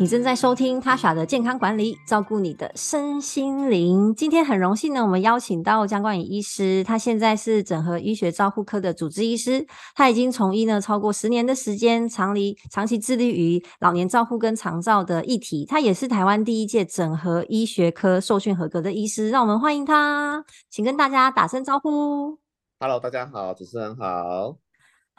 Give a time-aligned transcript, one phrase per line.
[0.00, 4.14] 你正在收听 Tasha 的健康管理，照顾你的身心灵。
[4.14, 15.66] 今天很荣幸呢，我们邀请到姜冠宇医师，他现在是整合医学照护科的主治医师，他已经从医呢超过十年的时间，长离长期致力于老年照护跟长照的议题。
[15.66, 22.38] 他也是台湾第一届整合医学科受训合格的医师，让我们欢迎他，请跟大家打声招呼。
[22.78, 24.56] Hello，大家好，主持人好。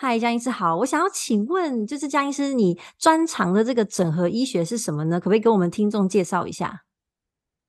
[0.03, 5.19] 嗨，江医师好，我想要请问，就是江医师，你专长的这个整合医学是什么呢？
[5.19, 6.81] 可不可以给我们听众介绍一下？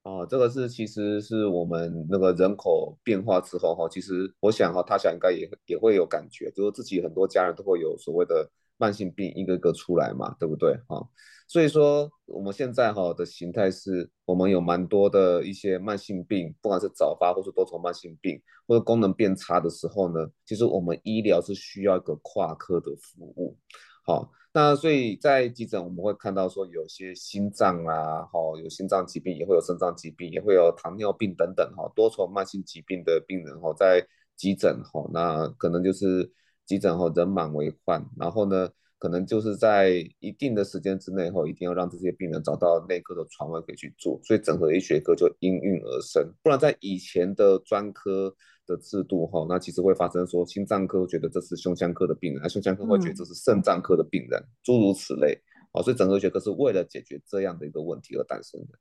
[0.01, 11.07] 哦，这个是其实是我们那个人口变化之后哈，其实我想哈，他想应该也也会有感觉，就是自己很多家人都会有所谓的慢性病一个个出来嘛，对不对哈？
[11.47, 23.57] 所以说，我们现在哈的形态是，我们有蛮多的一些慢性病，不管是早发或是多重慢性病，或者功能变差的时候呢，其实我们医疗是需要一个跨科的服务。
[24.05, 36.29] 好，那所以在急诊我们会看到说，有些心脏啊，哈，有心脏疾病，也会有肾脏疾病，也会有糖尿病等等哈，多重慢性疾病的病人哈，在急诊哈，那可能就是
[36.65, 38.69] 急诊后人满为患，然后呢，
[39.03, 46.25] 可能就是在一定的时间之内后，一定要让这些病人找到内科的床位可以去做，所以整合医学科就应运而生。
[46.41, 48.33] 不然在以前的专科
[48.65, 55.37] 的制度哈，那其实会发生说心脏科觉得这是胸腔科的病人，而胸腔科会觉得这是肾脏科的病人，嗯、诸如此类。
[55.73, 58.79] 哦，所以整合医学科是为了解决这样的一个问题而诞生的。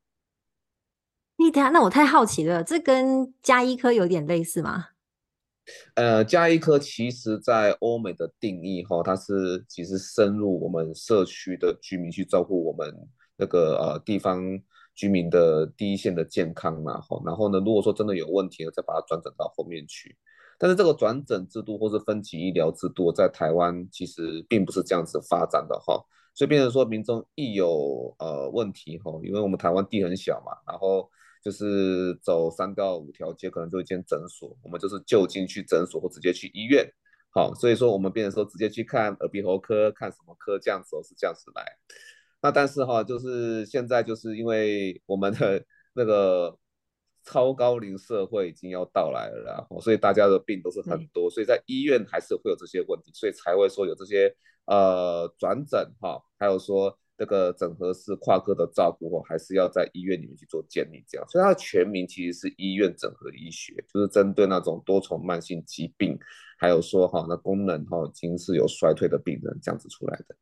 [1.38, 4.84] 你那我太好奇了，这跟加医科有点类似吗？
[5.94, 12.92] 呃，加医科其实在欧美的定义哈，它是其实深入我们社区的居民去照顾我们
[13.36, 14.42] 那个呃地方
[14.92, 20.16] 居民的第一线的健康嘛哈，然后呢，如果说真的有问题了，再把它转诊到后面去。
[20.58, 25.94] 但是这个转诊制度或是分级医疗制度在台湾其实并不是这样子发展的哈，
[26.34, 31.08] 所以变成说民众一有呃问题哈，因为我们台湾地很小嘛，然后。
[31.42, 34.56] 就是走三到五条街，可能就一间诊所。
[34.62, 36.88] 我们就是就近去诊所，或直接去医院。
[37.30, 41.64] 好，所以说我们变成说直接去看耳鼻喉科，看什么科这样子，是这样子来。
[42.40, 45.64] 那但是哈，就是现在就是因为我们的
[45.94, 46.56] 那个
[47.24, 54.32] 超高龄社会已经要到来了，然后所以大家的病都是很多，所以在医院还是会有这些问题，所以才会说有这些
[54.66, 56.96] 呃转诊哈，还有说。
[57.22, 66.18] 这个整合式跨科的照顾哦，还是要在医院里面去做建立，这样，所以它的全名其实是医院整合医学，就是针对那种多重慢性疾病，
[66.58, 70.34] 还有说哈，那功能哈已经是有衰退的病人这样子出来的。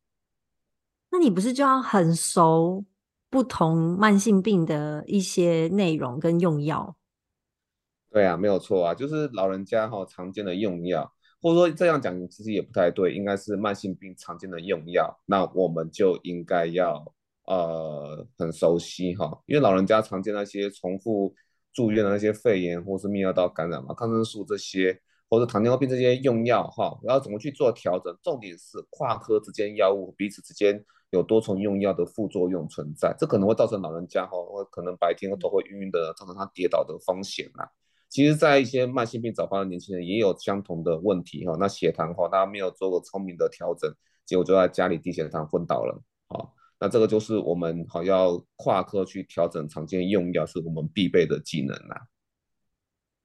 [1.11, 2.83] 那你不是就要很熟
[3.29, 6.97] 不同慢性病的一些内容跟用药？
[8.11, 11.13] 对啊，没有错啊，就是老人家哈常见的用药。
[11.43, 17.03] 或者说这样讲其实也不太对，应该是慢性病常见的用药，那我们就应该要
[17.47, 21.35] 呃很熟悉哈，因为老人家常见那些重复
[21.73, 28.15] 住院的那些肺炎或是泌尿道感染嘛，抗生素这些或者糖尿病这些用药哈，然后怎么去做调整？
[28.23, 34.37] 重点是跨科之间药物彼此之间有多重用药的副作用存在，这可能会造成老人家哈，
[34.71, 37.67] 可能白天头会晕晕的，造成他跌倒的风险啊。
[38.11, 41.57] 其实，在一些慢性病早发的年轻人也有相同的问题哈。
[41.59, 43.91] 那血糖哈，大家没有做过聪明的调整，
[44.27, 46.03] 结果就在家里低血糖昏倒了。
[46.29, 52.03] 好，那这个就是我们好要跨科去调整常见用药，是我们必备的技能啦。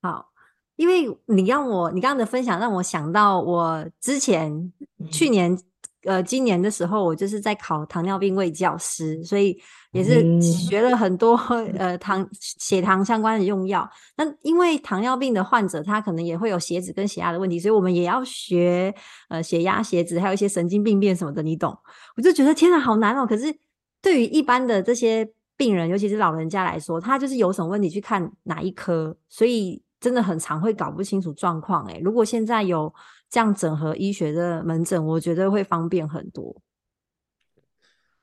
[0.02, 0.30] 好，
[0.76, 4.72] 因为你让我你刚刚的分享让我想到我之前
[5.12, 5.60] 去年。
[6.06, 9.60] 呃，今年的时候，我就是在考糖尿病卫教师，所以
[9.92, 11.36] 也是学了很多
[11.78, 13.90] 呃糖血糖相关的用药。
[14.16, 18.94] 那因为糖尿病的患者，他可能也会有血脂跟血压的问题，所以我们也要学
[19.30, 21.76] 呃血压、血脂，还有一些神经病变什么的，你懂？
[22.16, 23.26] 我就觉得天哪，好难哦！
[23.26, 23.54] 可是
[24.02, 25.28] 对于一般的这些
[25.58, 31.84] 病人，尤其是老人家来说，他就是有什么问题去看哪一科，所以真的很常会搞不清楚状况。
[31.88, 32.94] 诶，如果现在有。
[33.36, 36.56] 这样整合医学的门诊，我觉得会方便很多。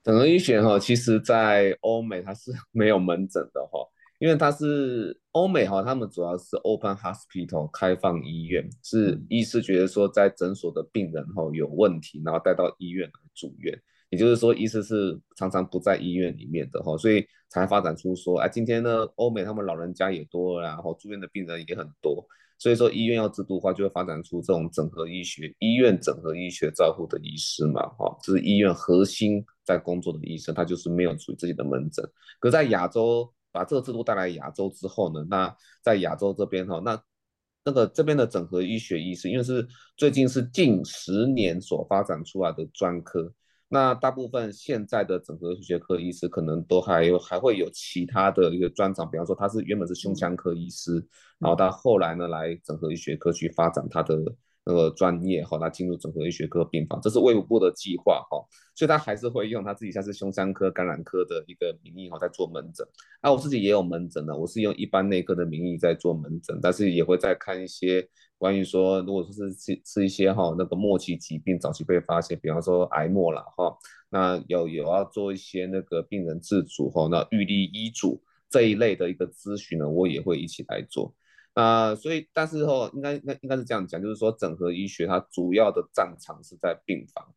[0.02, 3.86] 整合医学哈，其实在欧美它是 没有门诊的哈，
[4.18, 13.78] 因为它是欧美哈，他们主要是 open hospital 开放医院，是医师觉得说在诊所的病人哈有问题，然后带到医院来住院。
[14.08, 22.26] 也就是说，医师是常常不在医院里面的哈，所以才发展出说，哎，今天呢，欧美他们老人家也多了，然后住院的病人也很多，
[22.62, 32.08] 所以说医院要制度化，就会发展出这种整合医学、医院整合医学照护的医师嘛，哈，这是医院核心在工作的医生，他就是没有属于自己的门诊。
[32.38, 37.02] 可在亚洲把这个制度带来亚洲之后呢，那在亚洲这边哈，那
[37.64, 39.66] 那个这边的整合医学医师，因为是
[39.96, 43.34] 最近是近十年所发展出来的专科。
[43.72, 51.02] 那大部分现在的整合医学科医师可能都还有还会有其他的一个专长，比方说他是原本是胸腔科医师，
[51.38, 54.22] 然后他后来呢来整合医学科去发展他的。
[54.64, 58.38] 那个专业哈，他进入整合医学科病房，这是卫福部的计划哈，
[58.74, 62.86] 所以他还是会用他自己像是胸腔科、感染科的一个名义哈，在做门诊。
[63.20, 73.76] 啊，我自己也有门诊的，我是用一般内科的名义在做门诊，但是也会在看一些关于说，如果说是是是一些哈那个末期疾病早期被发现，比方说癌末了哈，
[74.10, 81.12] 那有有要做一些那个病人自主哈，那预立医嘱这一类的一个咨询呢，我也会一起来做。
[81.54, 87.34] 啊、呃，所以但是哦，应该应该应该是这样讲，就是说整合医学它主要的战场是在病房，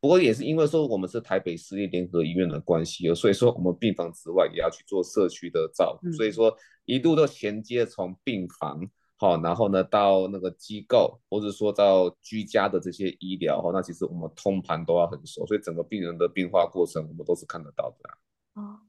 [0.00, 6.56] 不过也是因为说我们是台北市立联合医院的关系，所以说我们病房之外也要去做社区的照顾，嗯、所以说
[6.86, 8.80] 一度都衔接从病房
[9.18, 18.62] 好，然后呢到那个机构，或者说到居家的这些医疗哈，那其实我们通盘都要很熟，所以整个病人的变化过程我们都是看得到的。
[18.62, 18.87] 哦。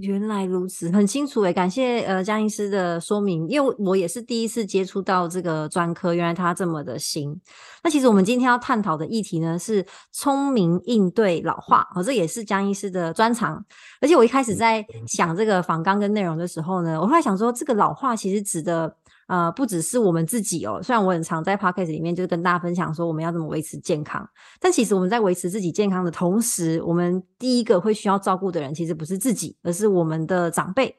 [0.00, 7.40] 原来如此，很清楚诶，感谢呃江医师的说明，因为我也是第一次接触到这个专科，原来它这么的新。
[7.82, 13.64] 那其实我们今天要探讨的议题呢是聪明应对老化，哦，这也是江医师的专长。
[14.00, 18.96] 而且我一开始在想这个访纲跟内容的时候呢，我后来想说，这个老化其实指的。
[19.30, 24.28] 呃，不只是我们自己哦，虽然我很常在 podcast 里面就是跟大家分享说我们要怎么维持健康，
[24.58, 30.92] 但其实我们在维持自己健康的同时，我们第一个会需要照顾的人其实不是自己，而是我们的长辈，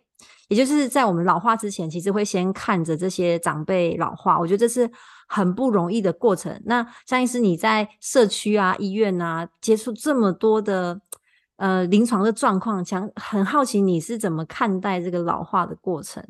[0.48, 4.40] 也就是在我们老化之前，其实会先看着这些长辈老化。
[4.40, 4.90] 我觉得这是
[5.28, 6.58] 很不容易的过程。
[6.64, 11.02] 那江医师你在社区啊、医院啊接触这么多的
[11.58, 16.24] 呃临床的状况，想很好奇你是怎么看待这个老化的过程？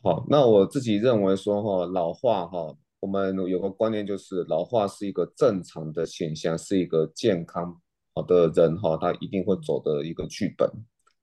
[0.00, 7.76] 好，那我自己认为说哈，老化哈，我们有个观念就是老化是一个正常的现象，是一个健康
[8.14, 10.70] 好的人哈，他一定会走的一个剧本。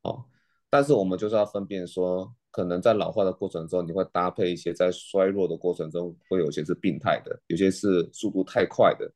[0.03, 0.25] 好，
[0.69, 9.09] 但是我们就是要分辨说，可能在老化的过程中，你会搭配一些在衰弱的过程中，会有些是病态的，有些是速度太快的。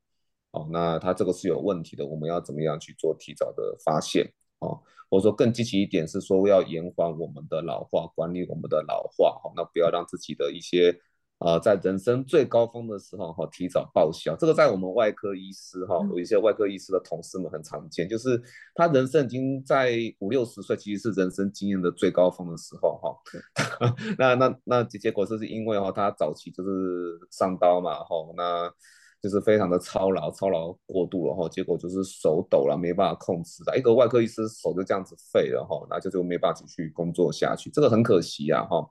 [0.54, 4.26] 好，那它这个是有问题的，我们要怎么样去做提早的发现？
[4.60, 4.80] 哦，
[5.10, 10.94] 或者说更积极一点是说要延缓我们的老化，管理我们的老化，哈，那不要让自己的一些，
[11.40, 14.36] 呃，在人生最高峰的时候，哈，提早报销。
[14.36, 18.42] 这个在我们外科医师，哈，有一些外科医师的同事们很常见，就是
[18.76, 23.96] 他人生已经在五六十岁，其实是人生经验的最高峰的时候， 哈。
[24.18, 28.74] 那那那结果就是因为哈，他早期就是上刀嘛，哈，那。
[29.22, 38.90] 就是非常的操劳，操劳过度了哈，结果就是手抖了，没办法控制的，一个外科医师手就这样子废了哈，那就就没办法继续工作下去，这个很可惜啊哈。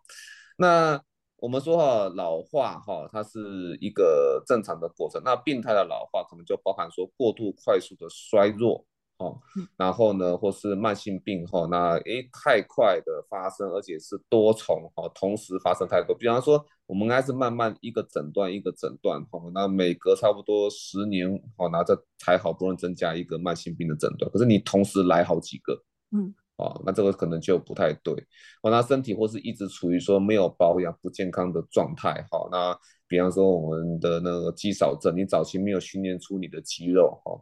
[0.58, 1.00] 那
[1.36, 8.84] 我们说哈，老化哈，它是一个正常的过程，那病态的老化可能就包含说过度快速的衰弱。
[9.18, 9.36] 哦，
[9.76, 16.14] 然后呢，或是慢性病后，那诶太快的发生，而且是多重哈，同时发生太多。
[16.14, 25.74] 比方说，我们还是慢慢一个诊断一个诊断哈，那每隔差不多十年哈，那这才好不容易增加一个慢性病的诊断，可是你同时来好几个，
[26.12, 28.14] 嗯，哦，那这个可能就不太对。
[28.62, 37.32] 哦，那身体或是一直处于说没有保养不健康的状态，哈，那比方说我们的那个肌少症，你早期没有训练出你的肌肉，哈。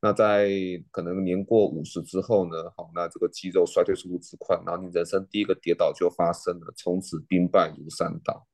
[0.00, 0.50] 那在
[0.90, 8.46] 可能年过五十之后呢，好，那这个肌肉衰退速度之快，然后你人生第一个跌倒就发生了，从此兵败如山倒。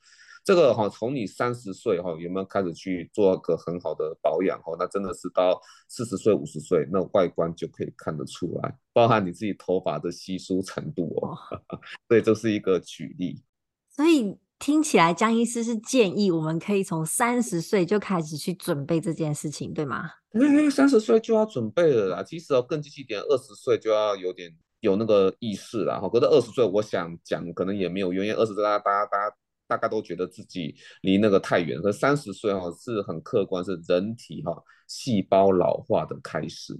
[0.44, 11.36] 这个哈，从你三十岁哈有没有开始去做个很好的保养哈，那真的是到四十岁五十岁，那外观就可以看得出来，包含你自己头发的稀疏程度哦。
[12.08, 13.42] 所以这是一个举例。
[13.90, 14.38] 所以。
[14.62, 20.08] 听起来江医师是建议我们可以从三十岁就开始去准备这件事情，对吗？
[20.34, 22.22] 因为三十岁就要准备了啦。
[22.22, 26.08] 其实哦，更积极点，二十岁就要有点有那个意识了哈。
[26.08, 31.82] 可是二十岁，我想讲可能也没有用，因为二十岁大家大家大家大概都觉得自己离那个太远。
[31.82, 36.78] 可三十岁哈是很客观，是人体哈细胞老化的开始。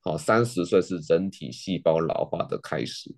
[0.00, 3.14] 好，三十岁是人体细胞老化的开始。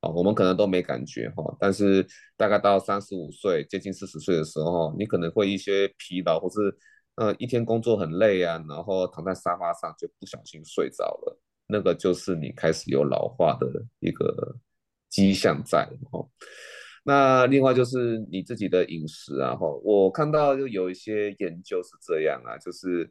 [0.00, 6.74] 啊，我们可能都没感觉哈，但是大概到三十五岁，接近四十岁的时候，你可能会一些疲劳，或是
[7.16, 13.66] 呃一天工作很累啊，然后躺在沙发上就不小心睡着了，那个就是你开始有老化的
[13.98, 14.56] 一个
[15.08, 16.26] 迹象在哈。
[17.04, 23.10] 那另外就是你自己的饮食啊哈，我看到就有一些研究是这样啊，就是。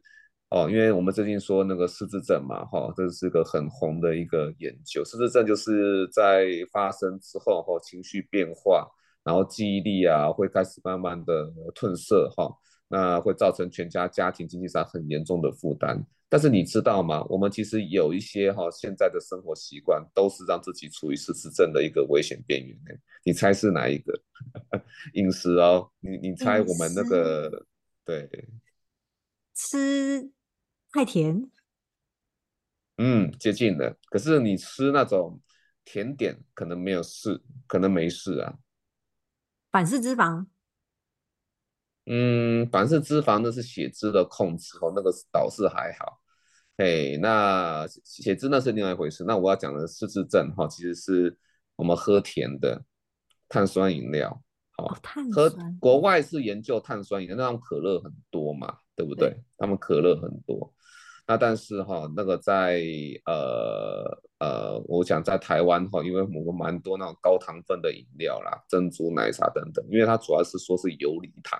[0.50, 5.04] 哦，因为我们最近说那个失智症嘛，哈、哦，这是个很红的一个研究。
[5.04, 8.84] 失智症就是在发生之后，哈、哦，情绪变化，
[9.22, 12.56] 然后记忆力啊会开始慢慢的褪色，哈、哦，
[12.88, 16.04] 那会造成全家家庭经济上很严重的负担。
[16.28, 17.24] 但是你知道吗？
[17.28, 22.76] 我们其实有一些哈、哦，现在的生活习惯都是让自己处于失智症的一个危险边缘。
[23.24, 24.20] 你猜是哪一个？
[25.14, 27.64] 饮食哦，你你猜我们那个
[28.04, 28.28] 对
[29.54, 30.28] 吃。
[30.92, 31.50] 太甜，
[32.96, 33.96] 嗯，接近了。
[34.10, 35.40] 可是你吃那种
[35.84, 38.58] 甜点，可能没有事，可能没事啊。
[39.70, 40.46] 反式脂肪，
[42.06, 46.20] 嗯，反式脂肪那是血脂的控制哦，那个倒是还好。
[46.76, 49.22] 哎，那血脂那是另外一回事。
[49.24, 51.38] 那我要讲的失智症哈，其实是
[51.76, 52.84] 我们喝甜的
[53.48, 54.42] 碳酸饮料。
[54.72, 54.86] 好，
[55.32, 59.34] 喝国外是研究碳酸饮料，那种可乐很多嘛，对不对？
[59.56, 60.70] 他们可乐很多。
[61.26, 62.82] 那但是哈，那个在
[63.24, 64.04] 呃
[64.40, 71.58] 呃，我想在台湾哈，因为我们蛮多那种高糖分的饮料啦，珍珠奶茶等等，因为它主要是说是游离糖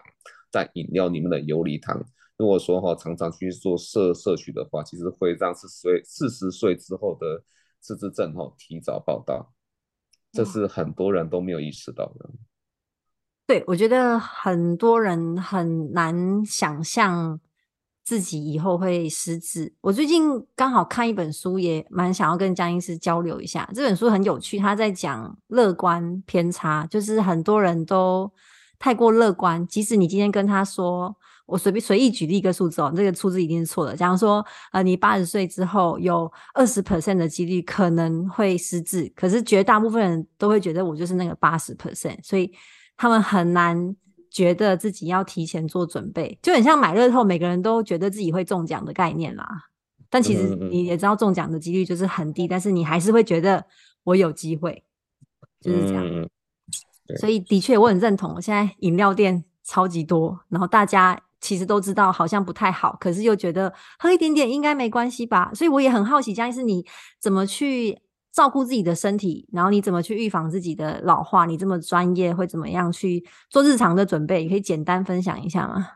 [0.50, 2.04] 在饮料里面的游离糖。
[2.37, 7.42] 如果说哈常常去做摄摄取的话，其实会让四十岁四十岁之后的
[7.80, 9.54] 失智症哈提早报道，
[10.32, 12.28] 这是很多人都没有意识到的。
[13.50, 17.40] 对，我觉得很多人很难想象。
[18.04, 19.73] 自己以后会失智。
[19.80, 20.25] 我最近
[20.57, 23.69] 刚好看一本书，也蛮想要跟江医师交流一下。
[23.73, 28.28] 这本书很有趣，他在讲乐观偏差，就是很多人都
[28.80, 29.64] 太过乐观。
[29.66, 31.14] 即使你今天跟他说，
[31.47, 33.95] 我随便随意举例一个数字哦，这个数字一定是错的。
[33.95, 42.50] 假如说，呃，你八十岁之后有二十 percent 的几率可能会失智，可是绝大部分人都会觉得我就是那个八十 percent，所以
[43.00, 43.97] 他们很难。
[44.33, 49.45] 觉得自己要提前做准备，就很像买乐透，每个人都觉得自己会中奖的概念啦。
[50.09, 53.66] 但其实你也知道，中奖的几率就是很低，但是你还是会觉得
[54.04, 54.85] 我有机会，
[55.61, 56.07] 就是这样。
[57.19, 58.40] 所以的确，我很认同。
[58.40, 65.50] 现在饮料店超级多，然后大家其实都知道好像不太好，可是又觉得喝一点点应该没关系吧。
[65.52, 66.87] 所以我也很好奇，江医师你
[67.19, 67.99] 怎么去？
[68.32, 71.46] 照顾自己的身体，然后你怎么去预防自己的老化？
[71.46, 74.42] 你这么专业，会怎么样去做日常的准备？
[74.42, 75.88] 你可以简单分享一下吗？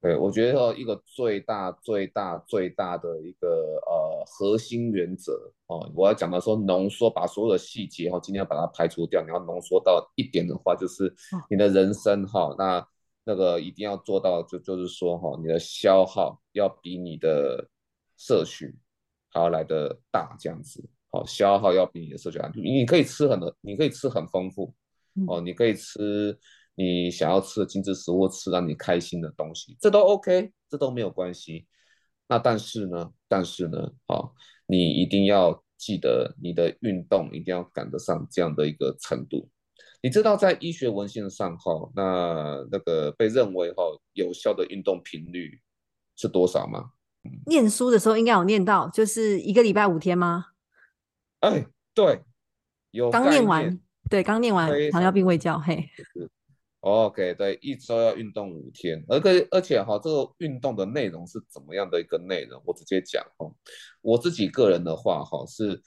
[0.00, 3.48] 对，我觉得一个最大、最大、最大的一个
[3.86, 5.32] 呃核心原则
[5.68, 11.14] 哦，我要讲到说浓缩，把所有的细节哈，今天要把它排除掉，你要浓缩到一点的话，就是
[11.48, 12.84] 你的人生哈、哦，那
[13.24, 17.68] 那个一定要做到，就就是说哈，你的消耗要比你的
[18.16, 18.76] 摄取
[19.30, 20.84] 还要来的大，这样子。
[21.12, 24.74] 哦，消耗要比你的摄取量，你可以吃很多，你可以吃很丰富，
[25.28, 26.36] 哦，你可以吃
[26.74, 31.66] 你想要吃的精致食物，吃让你开心的东西，这都 OK，这都没有关系。
[32.28, 33.78] 那但是呢，但是呢，
[34.08, 34.32] 哦，
[34.66, 39.48] 你一定要记得你的运动一定要赶得上这样的一个程度。
[40.00, 43.82] 你知道在医学文献上，哈，那那个被认为哈
[44.14, 45.60] 有效的运动频率
[46.16, 46.92] 是多少吗？
[47.46, 50.46] 念书的时候应该有念到，就是一个礼拜五天吗？
[51.42, 52.22] 哎，对，
[52.92, 55.88] 有刚念完，对，刚念完糖尿病卫教，嘿
[56.78, 62.62] ，OK，对，一周要运动五天，而且而且哈，这个运动的内容是怎么样的一个内容？
[62.64, 63.52] 我直接讲哦，
[64.02, 65.82] 我自己个人的话哈，是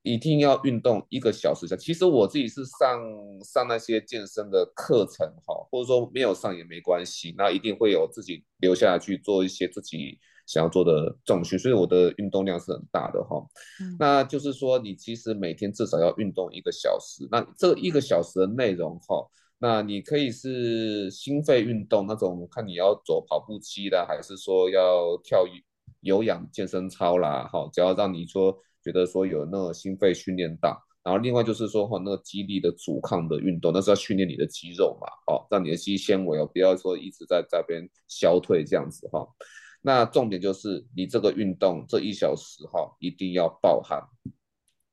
[0.00, 1.66] 一定要运动一个小时。
[1.76, 2.98] 其实我自己是上
[3.44, 10.18] 上那些健身的课程哈，或者说没有上也没关系，那一定会有自己留下来去做一些自己。
[10.46, 13.42] 想要做的重训，所以我的运动量是很大的哈。
[13.80, 17.26] 嗯、那就是说，你其实每天至少要运动一个小时。
[17.30, 19.26] 那这一个小时的内容哈，
[19.58, 25.46] 那你可以是心肺运动那种，看你要走跑步机的，还是说要跳
[26.00, 30.78] 有氧健身操啦，哈，只要让你说觉得说有那个心肺训练到。
[31.02, 39.26] 然后另外就是说哈，那个肌力的阻抗的运动，那是要训练你的肌肉嘛，哦，让你的肌纤维哦，不要说一直在这边消退这样子哈。
[39.86, 44.02] 那重点就是你这个运动这一小时哈，一定要爆汗，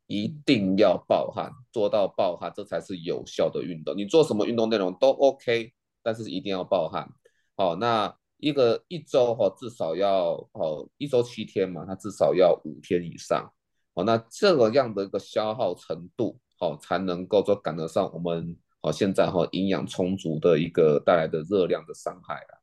[0.05, 3.95] 一定要爆汗，做到爆汗，这才是有效的运动。
[3.95, 5.71] 你做什么运动内容都 OK，
[6.03, 7.09] 但是一定要爆汗。
[7.55, 13.49] 好，那一个一周哈，至少要哦，一周七天嘛，它至少要五天以上。
[13.95, 22.53] 好，那这个样的一个消耗程度，好才能够说赶得上我们好现在哈营养充足的一个带来的热量的伤害啊。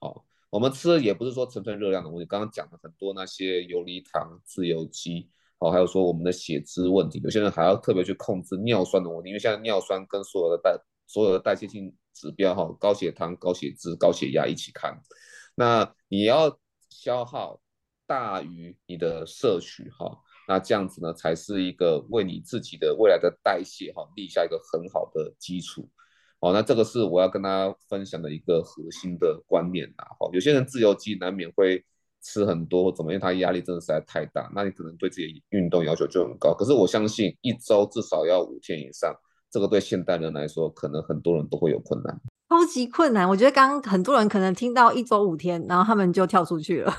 [0.00, 5.28] 好，我们吃的也不是说纯粹热量的问题，刚刚讲了很多那些游离糖、自由基，
[5.58, 14.98] 好，还有说我们的血脂问题，有些人还要特别去控制尿酸的问题，因为现在尿酸跟所有的代所有的代谢性指标哈，高血糖、高血脂、高血压一起看，
[15.54, 17.60] 那你要消耗
[18.06, 20.18] 大于你的摄取哈。
[20.48, 25.86] 那这样子呢，才是一个为你自己的未来的代谢哈立下一个很好的基础。
[26.40, 30.04] 好，那这个是我要跟大家分享的一个核心的观念呐。
[30.20, 31.84] 好，有些人自由基难免会
[32.22, 33.18] 吃很多，怎么样？
[33.18, 36.54] 因他压力真的实在太大，那你可能对自己运动要求就很高。
[36.54, 39.12] 可是我相信一周至少要五天以上，
[39.50, 42.20] 这个对现代人来说，可能很多人都会有困难。
[42.48, 46.94] 超级困难，我觉得刚刚很多人可能听到一周五天，然后他们就跳出去了。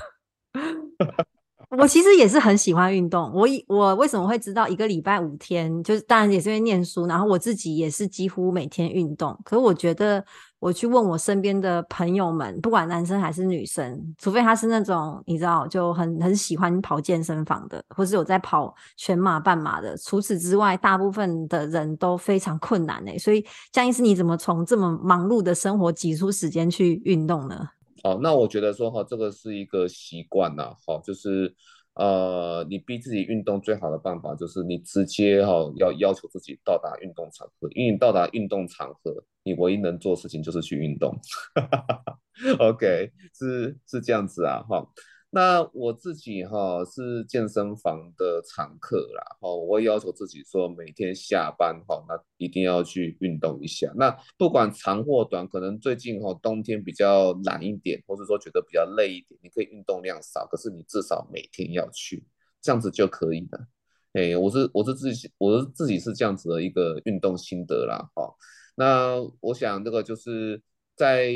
[1.78, 3.30] 我其实也是很喜欢运动。
[3.32, 9.38] 我以我为什么会知道一个礼拜五天，就是当然也是因为念书，然后我自己也是几乎每天运动。
[9.44, 10.24] 可是我觉得
[10.58, 23.16] 我去问我身边的朋友们，不管男生还是女生，除非他是那种你知道就很很喜欢跑健身房的，或是有在跑全马、半马的，除此之外，大部分的人都非常困难诶。
[23.16, 27.68] 所以江医师，你怎么从这么忙碌的生活挤出时间去运动呢？
[28.02, 31.54] 好，那我觉得说哈，这个是一个习惯呐，好，就是
[31.94, 41.14] 呃，你逼自己运动最好的办法就是你直接哈要要求自己到达运动场合，因为你到达运动场合，你唯一能做的事情就是去运动。
[42.58, 44.86] OK，是是这样子啊，哈。
[45.32, 53.92] 那我自己哈是健身房的常客啦，哈，我会要求自己说每天下班哈，那一定要去运动一下。
[53.94, 62.26] 那不管长或短，可能最近哈冬天比较懒一点，或者说觉得比较累一点，你可以运动量少，可是你至少每天要去，
[62.60, 63.68] 这样子就可以了。
[64.14, 68.34] 哎，我是我是自己我是自己是这样子的一个运动心得啦，哈。
[68.74, 70.60] 那我想这个就是。
[71.00, 71.28] 在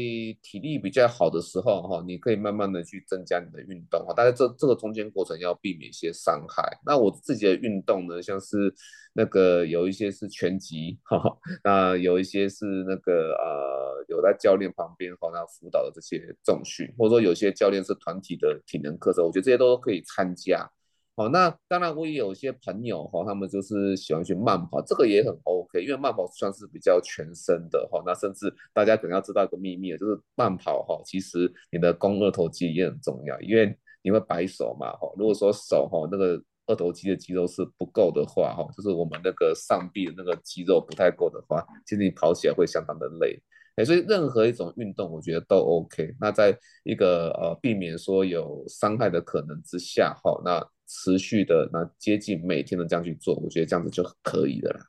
[0.43, 6.63] 体力比较好的时候，哈，你可以慢慢的去增加你的运动，哈，但是这这个中间过程要避免一些伤害。
[6.85, 8.71] 那我自己的运动呢，像是
[9.15, 11.19] 那个有一些是拳击，哈，
[11.63, 20.71] 那有一些是那个呃有在教练旁边哈，那辅导的这些重训，或者说有些教练是团体的体能课程，我觉得这些都可以参加。
[21.17, 28.03] 好，那当然我也有一些朋友哈，他们就是喜欢去慢跑，这个也很 OK，因为慢跑算是比较全身的哈。
[28.05, 35.09] 那甚至大家可能要知道一个秘密，就是慢跑哈，其实你的肱二头肌也很重要，因为你会摆手嘛哈。
[35.17, 43.41] 如果说手哈那个二头肌的肌肉是不够的话哈，就是我们那个上臂的那个肌肉不太够的话，其实你跑起来会相当的累。
[43.77, 46.13] 哎，所以任何一种运动，我觉得都 OK。
[46.21, 50.61] 那在一个呃避免说有伤害的可能之下哈，那。
[50.97, 54.87] 持续的那接近每天的这样去做，我觉得这样子就可以的啦。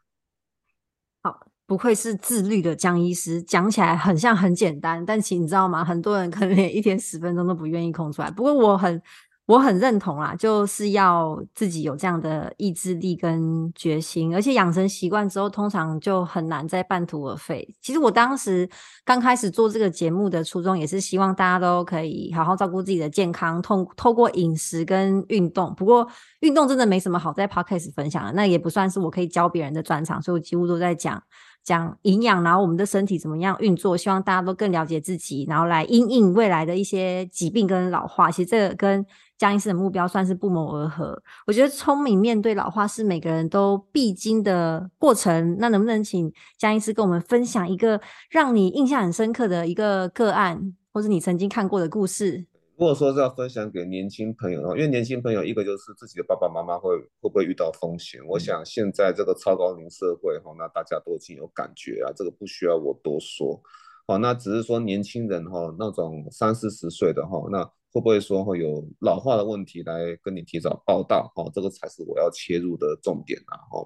[1.24, 5.84] 好，不愧是自律的江医师，讲起来很像很简单，但其实你知道吗？
[5.84, 8.30] 很多人可能连一天十分钟都不愿意空出来。
[8.30, 9.02] 不过我很。
[9.48, 17.76] 我很认同啦，就是要自己有这样的意志力跟决心，而且养成习惯之后，通常就很难再半途而废。
[17.80, 18.68] 其实我当时
[19.04, 25.72] 刚开始做这个节目的初衷，也是希望大家都可以好好照顾自己的健康，透透过饮食跟运动。
[25.76, 26.08] 不过
[26.40, 31.22] 运动真的没什么好在 Podcast 分享的，那也不算是我可以教别人的专长，所以我几乎都在讲
[31.66, 38.30] 讲营养，然后我们的身体怎么样运作，希望大家都更了解自己，然后来因应未来的一些疾病跟老化。
[38.30, 39.04] 其实这个跟
[39.38, 41.20] 江医师的目标算是不谋而合。
[41.48, 45.58] 我觉得聪明面对老化是每个人都必经的过程。
[45.60, 48.00] 那能不能请江医师跟我们分享一个
[48.30, 52.46] 让你印象很深刻的一个个案，或是你曾经看过的故事？
[52.78, 58.22] 如果说是要分享给年轻朋友的话，因为年轻朋友一个就是自己的爸爸妈妈会会不会遇到风险？
[58.22, 63.62] 嗯、我想现在这个超高龄社会哈，那大家都已经有感觉啊，这个不需要我多说。
[64.08, 67.70] 好，那只是说年轻人哈，那种三四十岁的哈，那。
[67.96, 71.32] 会不会说会有老化的问题来跟你提早报道？
[71.34, 73.56] 哈，这个才是我要切入的重点啊！
[73.72, 73.86] 哈，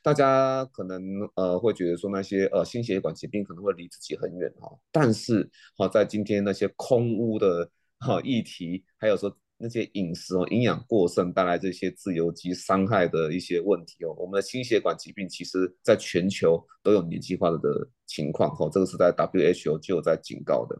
[0.00, 1.02] 大家可能
[1.34, 17.58] 呃会觉得说那些呃心血管疾病可能会离自己很远哈，但是好在今天那些空屋的哈议题，还有说那些饮食哦营养过剩带来这些自由基伤害的一些问题哦，我们的心血管疾病其实在全球都有年轻化的
[18.06, 20.78] 情况哈，这个是在 WHO 就有在警告的。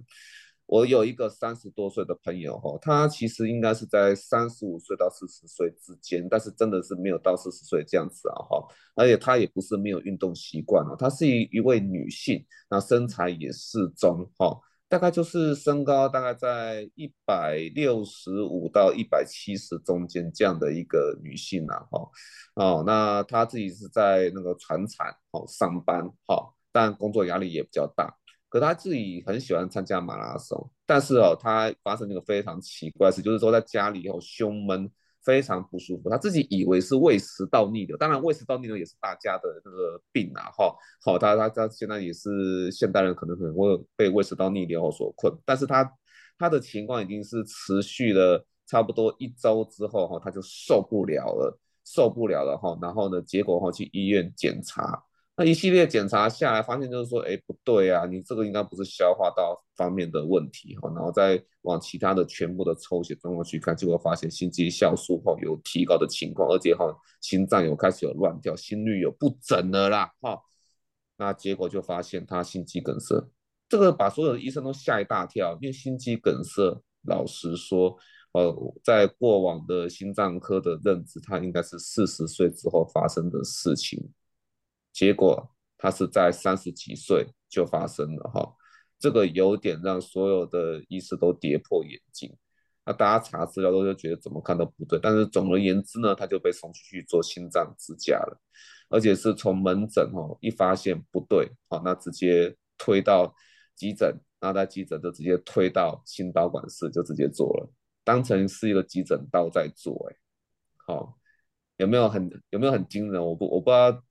[0.66, 8.62] 我有一个三十多岁的朋友，哈，他其实应该是在三十五岁到四十岁之间，但是真的是没有到四十岁这样子啊，哈，
[8.94, 22.10] 而且他也不是没有运动习惯啊，她是一一位女性，那身材也适中，哈，大概就是身高大概在一百六十五到一百七十中间这样的一个女性啊，哈，
[22.54, 28.12] 哦，那她自己是在那个船厂哦上班，哈，但工作压力也比较大，
[28.48, 34.90] 可她自己很喜欢参加马拉松，但是哦，她发生一个非常奇怪的事，就是说在家里哦胸闷。
[35.28, 45.92] 非常不舒服，他自己以为是胃食道逆流，当然胃食道逆流也是大家的那个病啊，哈，好，他他他现在也是现代人可能可能会被胃食道逆流所困，但是他
[46.38, 55.04] 他的情况已经是持续了差不多一周之后，哈，他就受不了了，受不了了，哈，然后呢，结果哈去医院检查。
[55.38, 70.42] 那一系列检查下来，发现就是说，哎，不对啊，你这个应该不是消化道方面的问题哈，然后再往其他的全部的抽血状况去看，结果发现心肌酵素哈有提高的情况，而且哈心脏有开始有乱跳，心率有不整了啦哈，
[71.16, 73.24] 那结果就发现他心肌梗塞，
[73.68, 77.96] 这个把所有的医生都吓一大跳，因为心肌梗塞，老实说，
[78.32, 84.10] 呃，在过往的心脏科的认知，它应该是四十岁之后发生的事情。
[84.98, 88.52] 结果他是在三十几岁就发生了哈，
[88.98, 92.36] 这个有点让所有的医师都跌破眼镜。
[92.84, 98.40] 那大家查资料都就觉得怎么看都不对，但是总而言之呢，他就被送去做心脏支架了，
[98.88, 103.32] 而且是从门诊哈一发现不对，好，那直接推到
[103.76, 104.08] 急诊，
[104.40, 107.70] 然后在急诊就直接推到心导管室就直接做了，
[108.02, 110.16] 当成是一个急诊刀在做，哎，
[110.88, 111.16] 好，
[111.76, 113.24] 有没有很有没有很惊人？
[113.24, 114.02] 我不我不知道。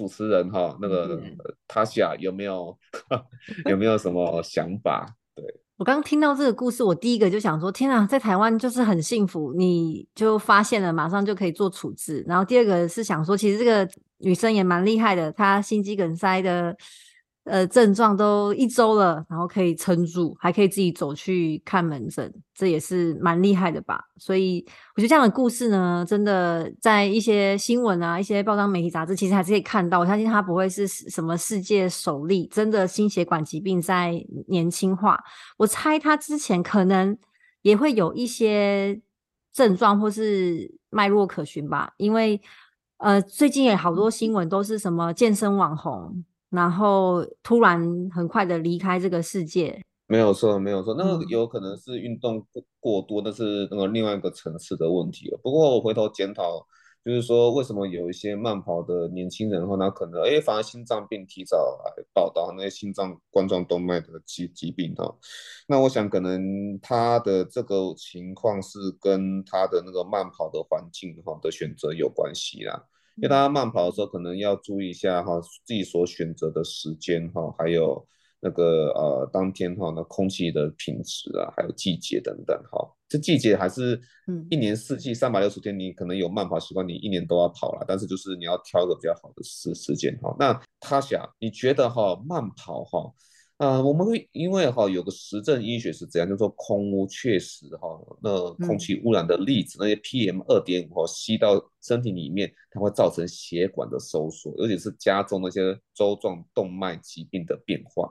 [0.00, 1.20] 主持人哈，那个
[1.68, 2.74] 他下有没有
[3.68, 5.06] 有没有什么想法？
[5.34, 5.44] 对，
[5.76, 12.24] 我刚刚听到这个故事，我第一个就想说：天啊，在台湾就是很幸福，你就发现了，马上就可以做处置。
[12.26, 13.86] 然后第二个是想说，其实这个
[14.20, 16.74] 女生也蛮厉害的，她心肌梗塞的。
[17.50, 24.04] 呃，症状都一周了，然后可以撑住，还可以自己走去看门诊，这也是蛮厉害的吧？
[24.18, 29.98] 所以我觉得这样的故事呢，真的在一些新闻啊、一些报章媒体杂志，其实还是可以看到。
[29.98, 35.18] 我相信它不会是什么世界首例，真的心血管疾病在年轻化。
[35.56, 37.18] 我猜他之前可能
[37.62, 39.00] 也会有一些
[39.52, 42.40] 症状或是脉络可循吧，因为
[42.98, 46.24] 呃，最近也好多新闻都是什么健身网红。
[46.50, 55.38] 然后突然很快的离开这个世界，没有错，没有错，那个有可能是运动过过多，那是那个另外一个层次的问题了。
[55.42, 56.66] 不过我回头检讨，
[57.04, 65.16] 就是说为什么有一些慢跑的年轻人，哈，那可能哎，反而心脏病提早来报道，那些心脏冠状动脉的疾疾病哈，
[65.68, 72.84] 那我想可能他的这个情况是跟他的那个慢跑的环境哈的选择有关系啦。
[73.16, 78.06] 因为大家慢跑的时候，可能要注意一下哈，自己所选择的时间哈，还有
[78.40, 82.78] 那个呃当天哈那空气的品质啊，还有季节等等哈。
[83.08, 84.00] 这季节还是
[84.48, 90.34] 一年四季三百六十天，你可能有慢跑习惯，你一年都要跑了，但是就是你要挑一个比较好的时时间哈。
[90.38, 93.12] 那他想，你觉得哈慢跑哈？
[93.60, 97.88] 啊、呃，我们会因为哈有个实证医学是怎样，就是说空污确实哈，
[98.22, 108.10] 那空气污染的粒子、嗯、那些 PM 二点五哈吸到身体里面，它会造成血管的收缩，尤其是加重那些周状动脉疾病的变化，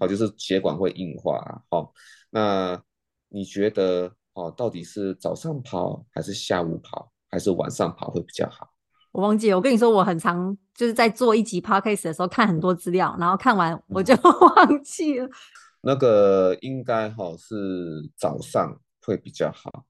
[0.00, 1.62] 好，就是血管会硬化啊。
[1.70, 1.92] 好，
[2.30, 2.82] 那
[3.28, 8.68] 你觉得哦，到底是早上跑还是下午跑还是晚上跑会比较好？
[9.10, 15.26] 我忘记了，我跟你说，我很常就是在做一集 podcast 的时候看很多资料，然后看完我就 忘记了。
[15.26, 15.30] 嗯、
[15.80, 17.54] 那个应该哈是
[18.16, 19.86] 早上会比较好，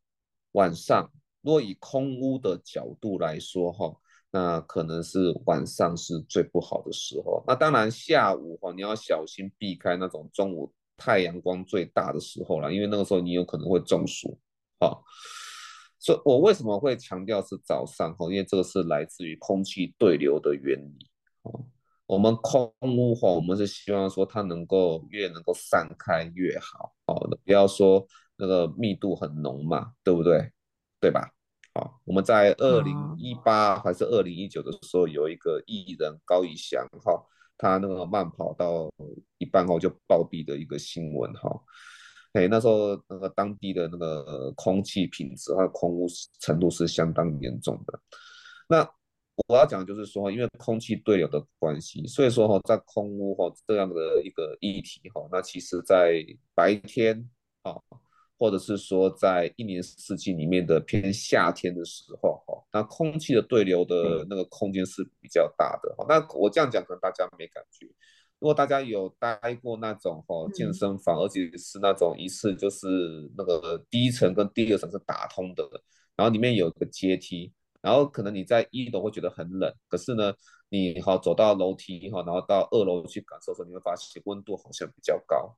[0.52, 1.10] 晚上
[1.42, 3.92] 若以空屋的角度来说哈，
[4.30, 7.42] 那可能是晚上是最不好的时候。
[7.46, 14.38] 那当然下午哈你要小心避开那种中午太阳光最大的时候了，因为那个时候你有可能会中暑。
[14.78, 15.04] 好。
[15.98, 18.16] 所以我为什么会强调是早上？
[18.20, 21.06] 因为这个是来自于空气对流的原理。
[22.06, 26.94] 我们空屋哈，我们是希望说它能够越能够散开越好。
[27.06, 28.06] 好的，不要说
[28.36, 30.50] 那个密度很浓嘛，对不对？
[31.00, 31.30] 对吧？
[31.74, 37.22] 好，我们在二零一八还是二零一九的时候，有一个艺人高以翔哈，
[37.58, 38.90] 他那个慢跑到
[39.36, 41.50] 一半后就暴毙的一个新闻哈。
[42.32, 46.06] 哎，那时候那个当地的那个空气品质和空污
[46.40, 47.98] 程度是相当严重的。
[48.68, 48.88] 那
[49.48, 57.28] 我要讲的就是说，因为空气对流的关系，所以说哈，在空污哈这样的一个议题哈，那其实在白天
[57.62, 57.74] 啊，
[58.38, 66.04] 或者是说在一年四季里面的偏夏天的时候哈，那空气的对流的那个空间是比较大的哈。
[66.08, 67.86] 那我这样讲可能大家没感觉。
[68.40, 72.86] 如果大家有待过那种哦健身房，而且是那种一次就是
[73.36, 75.68] 那个第一层跟第二层是打通的，
[76.16, 80.32] 然后里面有个阶梯，然后可能你在一楼会觉得很冷，可是呢，
[80.68, 85.56] 你好走到楼梯哈，然后到二楼去感受的时候，你会发现温度好像比较高。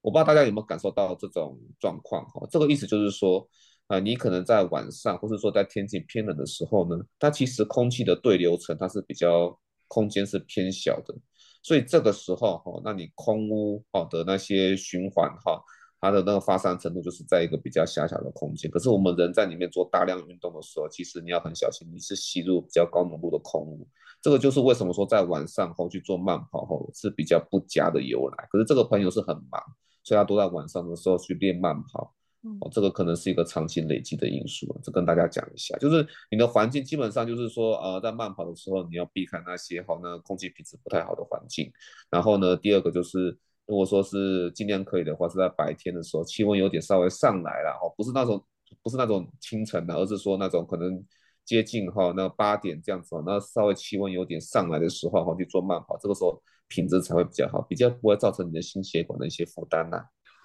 [0.00, 2.46] 我不知道大家有没有感受到这种状况哈？
[2.50, 3.48] 这个意思就是说，
[3.86, 9.56] 啊，你可能在晚上，或是说在天气偏冷的时候呢，它其实空气的对流层它是比较
[9.86, 11.14] 空间是偏小的，
[11.62, 15.62] 所以这个时候哈，那你空污哈的那些循环哈，
[16.00, 18.70] 它的那个发散程度就是在一个比较狭小的空间。
[18.70, 23.86] 可是我们人在里面做大量运动的时候，其实你要很小心，你是吸入比较高浓度的空污。
[24.20, 28.46] 这个就是为什么说在晚上后去做慢跑后是比较不佳的由来。
[28.50, 29.62] 可是这个朋友是很忙。
[30.04, 32.12] 所以他都在晚上的时候去练慢跑，
[32.60, 41.70] 哦，这个可能是一个长期累积的因素，这跟大家讲一下，就是你的环境基本上就是说，呃，在慢跑的时候你要避开那些哈，那空气品质不太好的环境。
[42.10, 48.44] 然后呢，第二个就是，如果说是尽量可以的话，是在白天的时候，气温有点稍微上来了，哦，不是那种
[48.82, 51.00] 不是那种清晨的，而是说那种可能
[51.44, 56.42] 接近哈那八点这样子，那稍微气温有点上来的时候哈去做慢跑，这个时候。
[56.68, 60.02] 品质才会比较好，比较不会造成你的心血管的一些负担呐。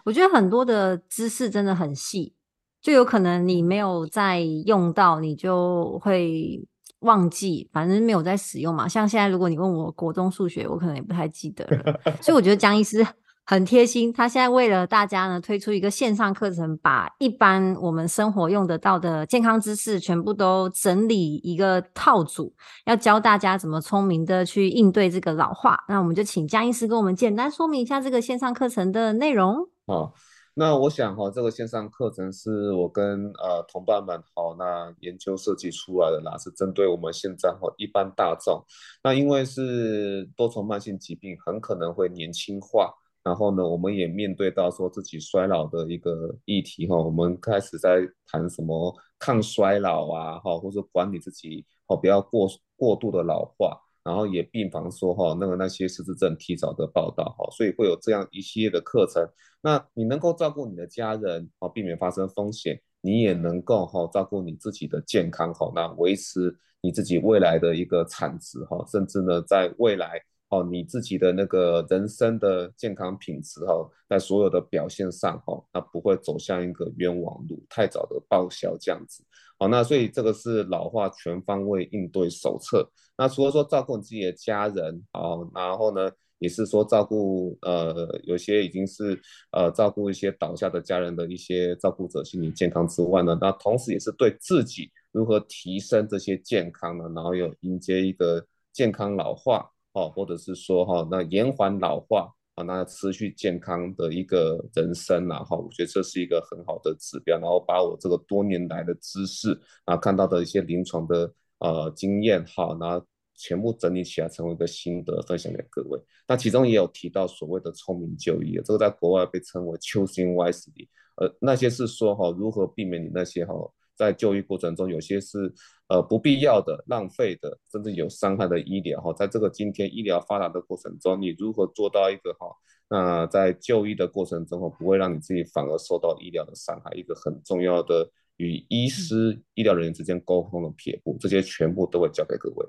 [0.07, 2.33] 我觉得很多的知识真的很细，
[2.81, 6.65] 就有可能你没有在用到，你就会
[6.99, 8.87] 忘记，反正没有在使用嘛。
[8.87, 11.99] 像现在，如果你问我国中数学，我可能也不太记得了。
[12.21, 13.05] 所以我觉得江医师。
[13.49, 22.53] 很贴心，他现在为了大家呢，推出一个线上课程，把一般我们生活用得到的健康知识全部都整理一个套组，
[22.85, 25.81] 要教大家怎么聪明的去应对这个老化。
[25.87, 29.69] 那我们就请江医师跟我们简单说明一下这个线上课程的内容。
[29.87, 30.13] 好，
[30.53, 38.61] 那我想哈，这个线上课程是我跟呃同伴们好那研究设计出来的啦，是针对我们现在哈一般大众。
[39.01, 42.93] 那因为是多重慢性疾病，很可能会年轻化。
[43.23, 59.27] 然后呢，我们也面对到说自己衰老的一个议题哈，我们开始在谈什么抗衰老啊哈，或者管理自己哦，不要过过度的老化，然后也预防说哈那个那些失智症提早的报道哈，所以会有这样一系列的课程。
[59.61, 70.21] 那你能够照顾你的家人哦，避免发生风险，你也能够哈照顾你自己的健康哈，那维持你自己未来的一个产值哈，甚至呢在未来。
[70.49, 73.73] 哦，你自己的那个人生的健康品质哈，
[74.07, 79.21] 在所有的表现上哈，那不会走向一个冤枉路，太早的报销这样子。
[79.57, 82.89] 好，那所以这个是老化全方位应对手册。
[83.17, 89.19] 那除了说照顾你自己的家人，好，然后呢，也是说照顾呃，有些已经是
[89.51, 99.69] 呃照顾一些倒下的家人的一些照顾者心理健康之外呢，那同时也是对自己如何提升这些健康呢，然后有迎接一个健康老化。
[99.93, 107.37] 哦，或者是说哈，那延缓老化啊，那持续健康的一个人生，然后我觉得这是一个很好的指标。
[107.37, 116.01] 然后把我这个多年来的知识啊，看到的一些临床的呃经验哈，然后全部整理起来成为一个心得分享给各位。
[116.27, 123.53] 那其中也有提到所谓的聪明就医，这个在国外被称为 choosing wisely，呃，那些是说哈，如何避免你那些哈。
[123.95, 125.51] 在就医过程中，有些是
[125.87, 129.13] 呃不必要的、浪费的，甚至有伤害的医疗哈。
[129.13, 132.47] 在这个今天医疗发达的过程中，你如何做到一个哈？
[132.89, 136.91] 那在就医的过程中，不会让你自己反而受到医疗的伤害。
[136.95, 142.65] 一个很重要的与医师、嗯、医疗人员之间沟通的撇步，这些全部都会交给各位。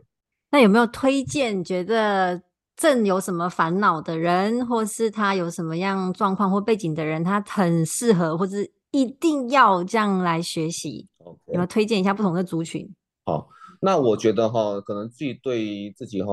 [0.50, 1.62] 那有没有推荐？
[1.62, 2.42] 觉得
[2.74, 11.06] 正有什么烦恼的人，或是他有什么样状况或背景的人，他很适合，或是一定要这样来学习.
[11.46, 12.92] 有没有推荐一下不同的族群？
[13.28, 13.46] 好，
[13.82, 16.32] 那我觉得哈，可能自己对于自己哈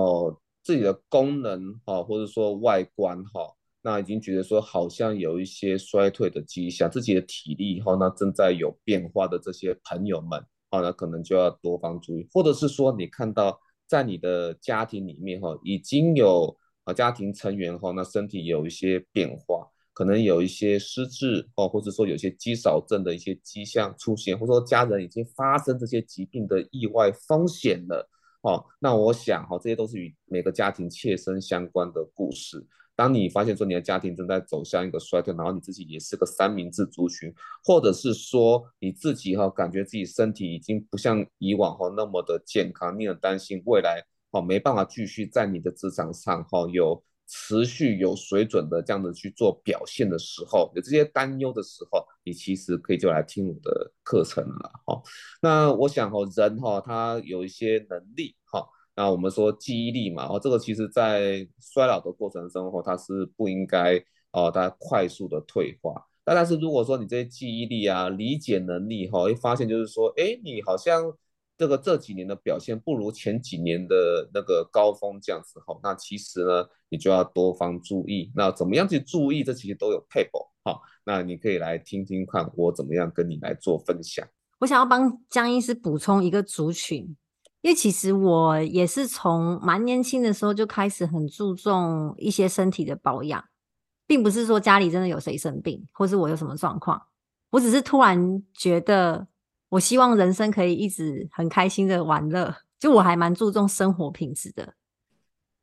[0.63, 16.55] 自己的功能哈，或者说外观哈，那已经觉得说好像有一些衰退的迹象，自己的体力哈，那正在有变化的这些朋友们，好，那可能就要多方注意，或者是说你看到在你的家庭里面哈，已经有
[16.85, 19.69] 啊家庭成员哈，那身体有一些变化。
[19.95, 28.05] 可能有一些失智哦，或者说有些肌少症的一些迹象出现，或者说家人已经发生这些疾病的意外风险了
[28.41, 28.65] 哦。
[28.77, 32.67] 那我想哈，这些都是与每个家庭切身相关的故事。
[32.93, 47.01] 当你发现说你的家庭正在走向一个衰退，然后你自己也是个三明治族群，或者是说你自己哈感觉自己身体已经不像以往哈那么的健康，你很担心未来哦没办法继续在你的职场上哈有。
[47.27, 55.01] 持续有水准的这样子去做表现的时候，有这些担忧的时候，你其实可以就来听我的课程了哈。
[55.41, 66.05] 那我想哈，人哈他有一些能力哈，那我们说记忆力嘛，哦，这个其实在衰老的过程中，哦，它是不应该哦，它快速的退化。
[66.23, 71.03] 但是如果说你这些记忆力啊、理解能力哈，会发现就是说，哎，你好像
[71.57, 78.31] 这个这几年的表现不如前几年的那个高峰这样子哈，那其实呢，你就要多方注意。
[78.35, 79.43] 那怎么样去注意？
[79.43, 80.79] 这其实都有 table 哈。
[81.05, 84.27] 那你可以来听听看我怎么样跟你来做分享。
[84.59, 87.15] 我想要帮江医师补充一个族群。
[87.61, 93.43] 因为其实我也是从蛮年轻的时候就开始很注重一些身体的保养，
[94.05, 97.01] 并不是说家里真的有谁生病，或是我有什么状况，
[97.49, 99.25] 我只是突然觉得，
[99.69, 104.73] 我希望人生可以一直很开心的玩乐，就我还蛮注重生活品质的。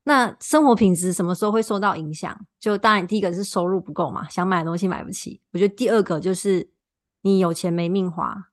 [0.04, 2.36] 那生活品质什么时候会受到影响？
[2.58, 5.40] 就当然第一个是收入不够嘛，想买的东西买不起。
[5.52, 6.68] 我觉得第二个就是
[7.20, 8.48] 你有钱没命花。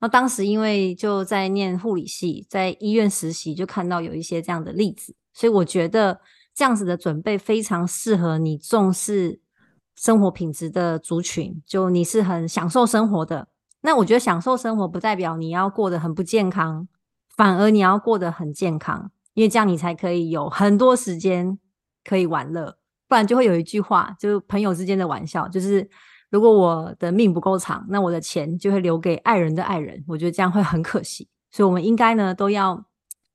[0.00, 6.20] 那当时因为就在念护理系，在医院实习，就看到有一些这样的例子，所以我觉得
[6.52, 9.40] 这样子的准备非常适合你重视
[9.94, 11.62] 生活品质的族群。
[11.64, 13.46] 就你是很享受生活的，
[13.82, 16.88] 那我觉得享受生活不代表你要过得很不健康，
[17.36, 21.58] 反而你要过得很健康，因为这样你才可以有很多时间
[22.02, 22.78] 可以玩乐。
[23.06, 25.90] 不然就会有一句话，就是朋友之间的玩笑，就是。
[26.32, 31.28] 如果我的命不够长，那我的钱就会留给爱人的爱人，我觉得这样会很可惜。
[31.50, 32.86] 所以，我们应该呢，都要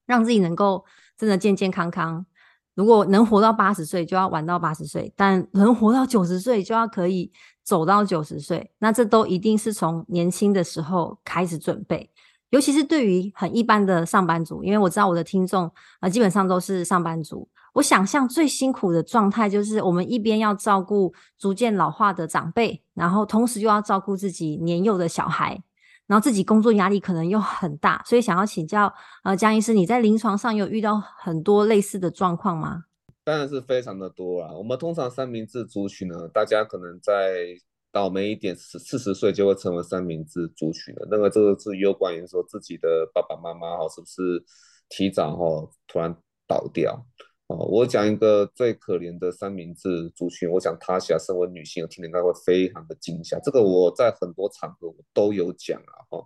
[0.07, 0.83] 让自己能够
[1.15, 2.25] 真的健健康康。
[2.73, 7.31] 如果能活到八十岁，就要玩到八十岁；但能活到九十岁，就要可以
[7.67, 8.71] 走到九十岁。
[8.79, 12.09] 那这都一定是从年轻的时候开始准备。
[12.51, 17.45] 尤其是对于很一般的上班族，因为我知道我的听众啊，基本上都是上班族。
[17.73, 25.61] 我想象最辛苦的状态就是，我们一边要照顾逐渐老化的长辈，然后同时又要照顾自己年幼的小孩，
[26.07, 28.91] 然后自己工作压力可能又很大，所以想要请教，
[29.23, 32.85] 呃，江医师，你在临床上有遇到很多类似的状况吗？
[33.27, 34.53] 当然是非常的多啦。
[34.53, 37.47] 我们通常三明治族群呢，大家可能在
[37.91, 41.05] 倒霉一点，四四十岁就会成为三明治族群了。
[41.11, 44.41] 那个这个是有关于说自己的爸爸妈妈哈，是不是
[44.87, 46.15] 提早哈突然
[46.47, 47.05] 倒掉？
[47.47, 53.37] 哦，我讲一个最可怜的三明治族群，我想他想身为女性，听了应该会非常的惊吓。
[53.41, 56.25] 这个我在很多场合我都有讲啊，哈，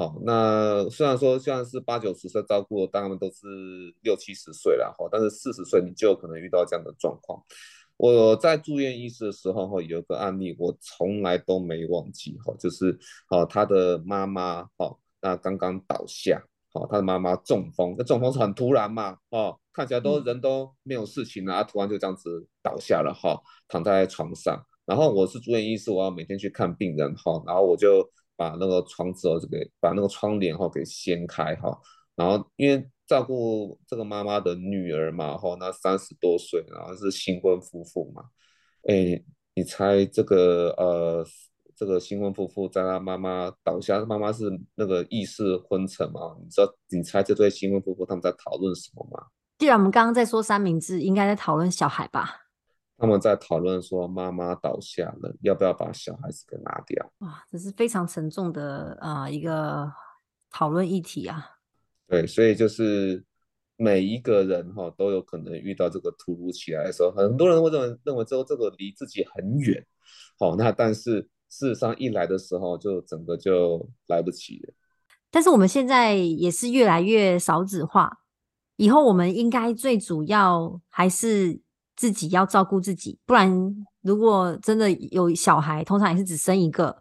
[0.00, 3.46] 好，那虽然说虽然是八九十岁照顾，当然都是
[4.00, 7.38] 六七十岁了，哈，但是四十岁你就有可能遇到这样的状况。
[7.98, 16.42] 我在住院医师的时候，哈，有一个案例我从来都没忘记，哈，就是，哦，他的妈妈，哈，那刚刚倒下。
[16.72, 24.64] 好，他的妈妈中风，那中风是很突然嘛，哦，看起来都人都没有事情了，啊，突然就这样子倒下了，哈，躺在床上。
[24.86, 31.78] 然后我是住院医师，我要每天去看病人，哈，然后我就把那个窗子哦，这个把那个窗帘哈给掀开，哈，
[32.16, 38.24] 然后因为照顾这个妈妈的女儿嘛，哈，那三十多岁，然后是新婚夫妇嘛，
[38.88, 39.22] 哎，
[39.54, 41.26] 你猜这个呃？
[41.80, 46.36] 这个新婚夫妇在他妈妈倒下，妈妈是那个意识昏沉嘛？
[46.38, 46.70] 你知道？
[46.90, 49.28] 你猜这对新婚夫妇他们在讨论什么吗？
[49.56, 52.49] 既然我们刚刚在说三明治，应该在讨论小孩吧？
[53.00, 57.12] 他们在讨论说妈妈倒下了，要不要把小孩子给拿掉？
[57.20, 59.90] 哇，这是非常沉重的啊、呃、一个
[60.50, 61.44] 讨论议题啊。
[62.06, 63.24] 对，所以就是
[63.76, 69.84] 每一个人哈都有可能遇到这个突如其来的时候，很多人会认为认为之后这个离自己很远，
[70.38, 71.28] 好，那但是。
[71.52, 74.72] 事实上，一来的时候就整个就来不及了。
[75.32, 78.18] 但是我们现在也是越来越少子化，
[78.76, 81.60] 以后我们应该最主要还是
[82.00, 83.46] 自己要照顾自己，不然
[84.00, 86.96] 如果真的有小孩，通常也是只生一个，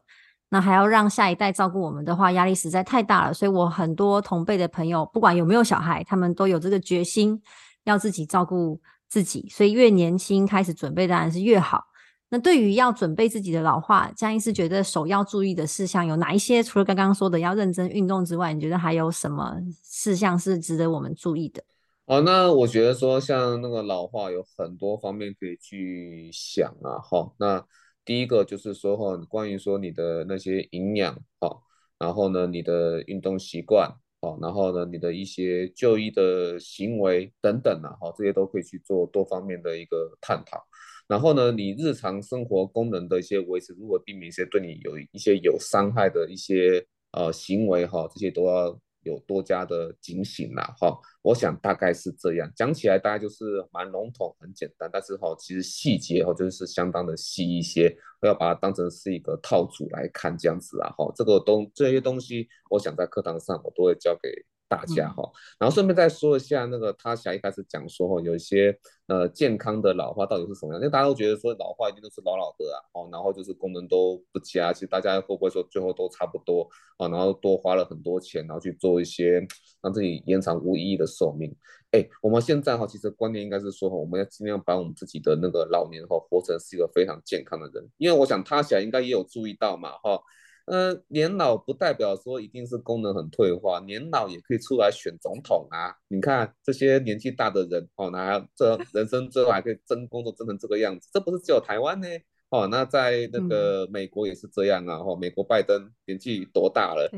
[0.49, 3.33] 那还要让下一代照顾我们的话，压力实在太大了。
[3.33, 7.41] 所以我很多同辈的朋友，不管有没有小孩，他们都有这个决心
[7.85, 11.85] 要自己照顾自己，所以越年轻开始准备当然是越好。
[12.29, 16.61] 那对于要准备自己的老化，江医师觉得首要注意的事项有哪一些？
[16.61, 21.63] 除了刚刚说的要认真运动之外，你觉得还有什么事项是值得我们注意的？
[22.09, 27.31] 哦，那我觉得说像那个老化有很多方面可以去想啊，哈。
[27.37, 27.63] 那
[28.03, 31.55] 第一个就是说哈，关于说你的那些营养，哈，
[31.99, 33.87] 然后呢，你的运动习惯，
[34.21, 40.65] 哈，然后呢，你的一些就医的行为等等啊，哈，这些都可以去做多方面的一个探讨。
[41.07, 48.79] 然后呢，你日常生活功能的一些维持，如果避免一些对你有一些有伤害的一些呃行为哈，这些都要
[49.09, 50.97] 有多加的警醒了哈。
[51.21, 61.11] 我想大概是这样，讲起来大概就是蛮笼统、很简单，但是哈，其实细节哈就是相当的细一些，不要把它当成是一个套组来看这样子啊哈。
[61.15, 64.29] 这个东这些东西，我想在课堂上我都会教给
[64.69, 65.29] 大家哈。
[65.59, 70.79] 然后顺便再说一下，那个他想一开始讲说哈，有一些呃健康的老化到底是什么样？
[70.79, 74.71] 因为大家都觉得说老化一定都是老老的啊，哦，然后就是功能都不佳。
[74.71, 77.07] 其实大家会不会说最后都差不多啊？
[77.09, 79.45] 然后多花了很多钱，然后去做一些
[79.81, 81.53] 让自己延长无意义的寿命。
[81.91, 87.89] 哎，我们现在哈，其实观念应该是说哈，我们要尽量把我们自己的那个老年哈活成是一个非常健康的人。
[87.97, 90.21] 因为我想他想应该也有注意到嘛哈。
[90.69, 95.95] 呃，年老不代表说一定是功能很退化，年老也可以出来选总统啊！
[96.09, 102.07] 你看这些年纪大的人，哦，那这人生最后还可以争工作争成这个样子，这不是只有台湾呢？
[102.51, 104.97] 哦，那在那个美国也是这样啊！
[104.97, 107.11] 哦，美国拜登年纪多大了？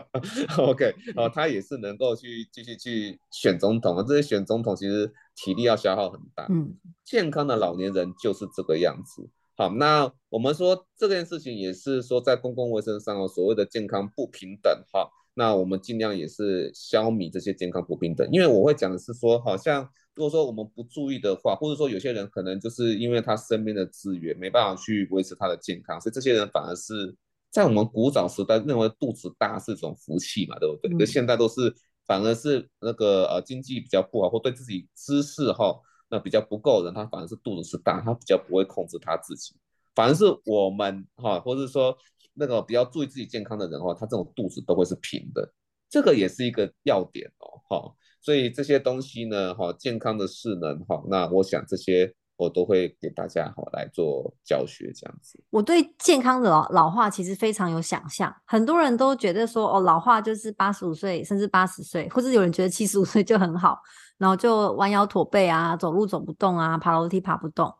[0.56, 4.04] OK，哦，他也是能够去继续去选总统啊！
[4.06, 6.74] 这些选总统其实体力要消耗很大，嗯，
[7.04, 9.28] 健康的老年人就是这个样子。
[9.56, 27.14] 好，那我们说这件事情也是说在公共卫生上哦，所谓的健康不平等哈，那我们尽量也是消弭这些健康不平等，因为我会讲的是说，好像如果说我们不注意的话，或者说有些人可能就是因为他身边的资源没办法去维持他的健康，所以这些人反而是
[27.50, 30.90] 在我们古早时代认为肚子大是一种福气嘛，对不对？
[30.98, 31.72] 那、嗯、现在都是
[32.06, 35.80] 反而是那个呃经济比较不好，或对自己知识哈。
[36.10, 39.54] 那比较不够的人，他反而是肚子是大，他比较不会控制他自己。
[39.94, 41.96] 反而是我们哈，或者说
[42.34, 45.52] 那个比较注意自己健康的人哈，他这种肚子都会是平的，
[45.88, 47.94] 这个也是一个要点哦哈。
[48.20, 55.38] 所以这些东西呢哈，健康的势能哈，那我想这些我都会给大家哈来做教学这样子。
[55.50, 63.78] 我对健康的老老化其实非常有想象，很多人都觉得说哦，老化就是八十五岁甚至八十岁，或者有人觉得七十五岁就很好。
[64.18, 67.74] 然后就弯腰驼背啊，走路走不动啊，爬楼梯爬不动。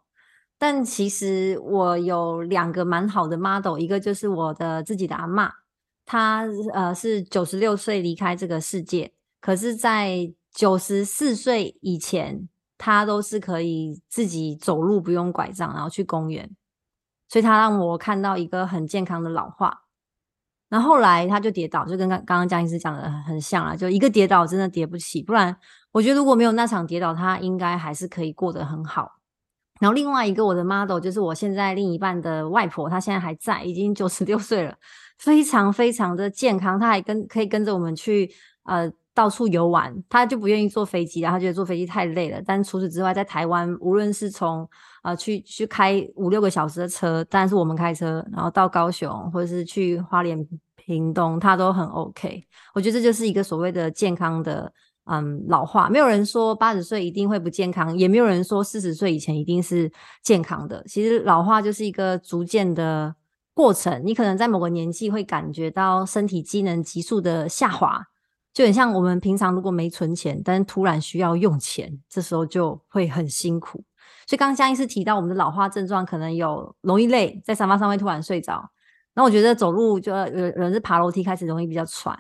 [0.59, 5.51] 但其实我有两个蛮好的 model，一个就是我的自己的阿嬷，
[6.07, 16.51] 她呃是九十六岁离开这个世界，可是，在九十四岁以前，她都是可以自己走路，不用拐杖，然后去公园。
[17.29, 19.84] 所以她让我看到一个很健康的老化。
[20.75, 25.57] 然后后来他就跌倒，就跟刚刚刚江医师讲的很像啊，就一个跌倒真的跌不起，不然。
[25.93, 29.09] 我觉得如果没有那场跌倒，他应该还是可以过得很好。
[29.79, 34.75] 然后另外一个我的 model 就是我现在另一半的外婆，她现在还在，已经九十六岁了，
[35.19, 36.77] 非常非常的健康。
[36.77, 38.29] 她还跟可以跟着我们去
[38.65, 42.43] 呃到处游玩，她就不愿意坐飞机，然后觉得坐飞机太累了。
[42.45, 44.69] 但除此之外，在台湾无论是从
[45.05, 50.45] 呃去去开五六个小时的车，当然是我们开车，然后到高雄或者是去花莲、
[50.85, 52.45] 屏东，它都很 OK。
[52.75, 54.73] 我觉得这就是一个所谓的健康的。
[55.07, 60.83] 嗯，老化没有人说八十岁一定会不健康，也没有人说四十岁以前一定是健康的。
[60.87, 63.15] 其实老化就是一个逐渐的
[63.53, 68.03] 过程，你可能在某个年纪会感觉到身体机能急速的下滑，
[68.55, 73.85] 就很像我们平常如果没存钱，但是突然需要用钱，这时候就会很辛苦。
[74.27, 78.71] 所以刚刚江医师提到我们的老化症状，可能有容易累，在沙发上会突然睡着，
[79.15, 82.19] 那我觉得走路就有人是爬楼梯开始容易比较喘。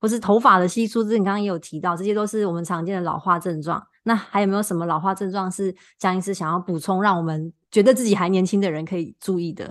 [0.00, 3.80] 或是头发的稀疏，这你刚刚也有提到，这些都是我们常见的老化症状。
[4.02, 9.64] 那还有没有什么老化症状是江医师想要补充，让我们觉得自己还年轻的人可以注意的？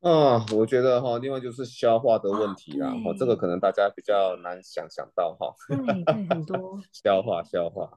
[0.00, 5.54] 啊、哦，我觉得哈，另外就是消化的问题啦，哈、哦，这个可能大家比较难想想到哈。
[5.68, 7.90] 对，对，很多消化 消化。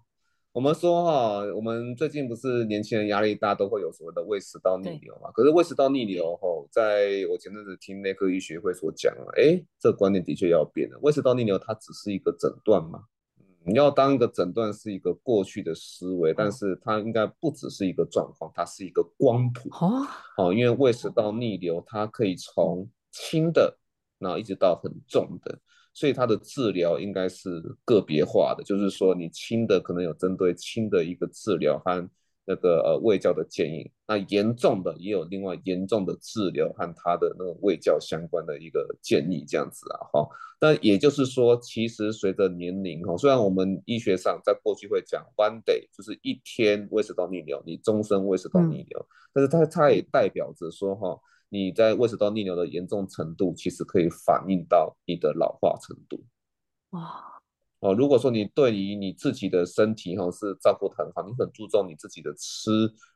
[0.53, 5.31] 我们说哈，我们最近不是年轻人压力大，都会有所谓的胃食道逆流嘛？
[5.31, 10.99] 可是胃食道逆流哈，在我前阵子听内科医学会所讲啊，哎，这个观念的确要变了。
[11.01, 13.05] 胃食道逆流它只是一个诊断嘛？
[13.63, 19.69] 你要当一个诊断是一个过去的思维，但是它应该不只是一个状况，它是一个光谱。
[19.71, 23.77] 哦，好，因为胃食道逆流它可以从轻的，
[24.19, 25.57] 然后一直到很重的。
[25.93, 32.09] 所以它的治疗应该是个别化的，就是说你轻的可能有针对轻的一个治疗和
[32.45, 40.27] 那个呃胃教的建议，那严重的也有另外严重的治疗和它的那个胃教相关的一个建议这样子啊哈。
[40.59, 51.19] 但也就是说，其实随着年龄哈，虽然我们医学上在过去会讲 one day 就是一天胃食道逆流，你终身胃食道逆流，但是它它也代表着说哈。
[51.53, 56.23] 你在胃食道逆流的严重程度，其实可以反映到你的老化程度。
[56.91, 57.21] 哇，
[57.81, 62.71] 哦，如果说你对于你自己的身体哈是照顾得很好，你很注重你自己的吃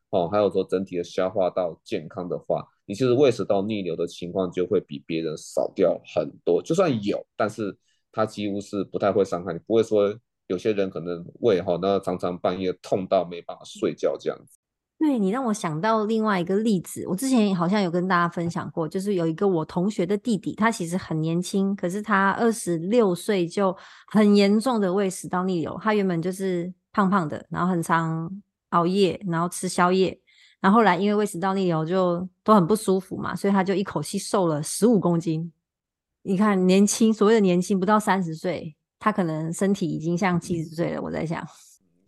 [0.10, 6.62] 哦，还有说整体的消化道健康的话，你其实胃食道逆流的情况就会比别人少掉很多。
[6.62, 7.78] 就算有，但是
[8.12, 10.14] 它几乎是不太会伤害你，不会说
[10.48, 14.60] 有些人可能胃哈，那常常半夜痛到没办法睡觉这样子。
[14.98, 23.76] 对，你让我想到另外一个例子，我之前好像有跟大家分享过，就是有一个我同学的弟弟，他其实很年轻，可是他二十六岁就
[24.08, 25.78] 很严重的胃食道逆流。
[25.84, 28.32] 他原本就是胖胖的，然后很常
[28.70, 30.18] 熬夜，然后吃宵夜，
[30.62, 35.52] 然后后来因为胃食道逆流就都很不舒服嘛，所以他就一口气瘦了十五公斤。
[36.24, 41.02] 你看，年轻，所谓的年轻，不到三十岁，他可能身体已经像七十岁了。
[41.02, 41.46] 我在想，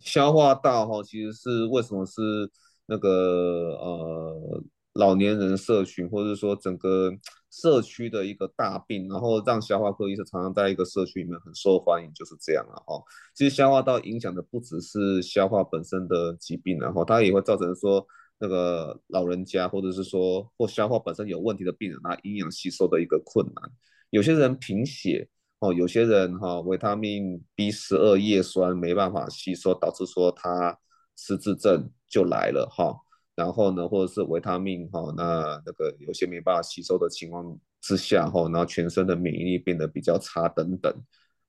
[0.00, 2.50] 消化道哈，其实是为什么是？
[2.88, 4.62] 那个呃
[4.94, 7.12] 老年人社群，或者说整个
[7.50, 12.98] 社区的一个大病，然后让消化科医生常常在一个社区里面很受欢迎，就是这样了哈。
[13.34, 18.04] 其实消化道影响的不只是消化本身的疾病，然后它也会造成说
[18.40, 23.70] 那个老人家，或者是说或消化本身有问题的病人，他营养吸收的一个困难。
[24.10, 25.28] 有些人贫血
[25.60, 30.78] 哦，有些人哈维他命 B 十二叶酸没办法吸收，导致说他。
[31.20, 32.96] 失智症就来了哈，
[33.34, 40.92] 然后呢，或者是维他命哈，那那个有些没办法吸收的情况之下哈，然后全身的免疫力变得比较差等等，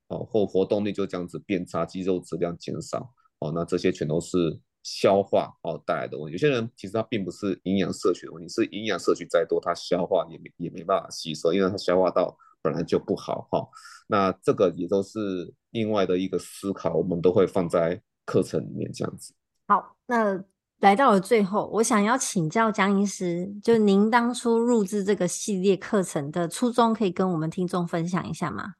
[0.07, 6.33] 哦，或活动力就这样子变差，肌肉质量减少，哦，那这些全都是消化哦带来的问题。
[6.33, 13.67] 有些人其实他并不是营养摄取的问题，是营养摄取再多，他消化也没也没办法吸收，因为他消化道本来就不好哈。
[14.07, 19.33] 那这个也都是另外的一个思考，我们都会放在课程里面这样子。
[19.69, 20.43] 好，那
[20.79, 28.73] 来到了最后，我想要请教江医师，就您当初入制这个系列课程的初衷，可以跟我们听众分享一下吗？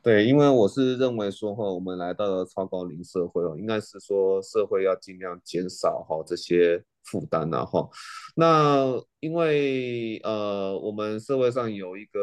[0.00, 7.86] 对，因为我是认为说哈，我们来到了超高龄社会哦，应该是说社会要尽量减少哈这些负担呐哈。
[8.34, 8.86] 那
[9.20, 12.18] 因为呃，我们社会上有一个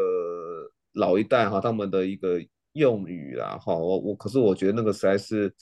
[0.93, 2.39] 老一代哈，他们的一个
[2.73, 5.53] 用语啦哈，我我可是我觉得那个实在是。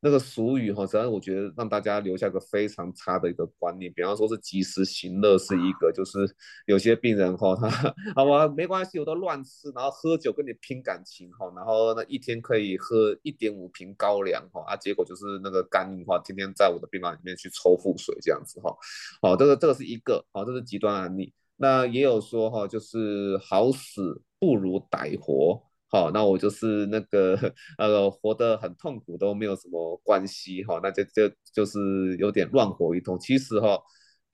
[0.00, 6.18] 那个俗语哈，实际上我觉得让大家留下个非常差的一个观念，比方说是及时行乐是一个，就是
[6.66, 7.68] 有些病人哈，他
[8.14, 18.72] 好吧没关系，我都乱吃，然后喝酒跟你拼感情哈，然后那一天可以喝一点五瓶高粱哈，啊结果就是那个肝硬化，天天在我的病房里面去抽腹水这样子哈，
[19.20, 25.60] 好，这个这个是一个，好，这是极端案例，那也有说哈，就是好死不如歹活。
[25.90, 27.34] 好，那我就是那个
[27.78, 33.18] 呃，活得很痛苦都没有什么关系哈，那就就就是有点乱活一通。
[33.18, 33.80] 其实哈，